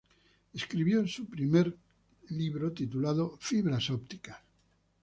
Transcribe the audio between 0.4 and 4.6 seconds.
Escribió su primer libro titulado "Fibras ópticas.